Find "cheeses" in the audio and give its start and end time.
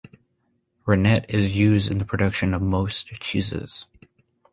3.19-3.85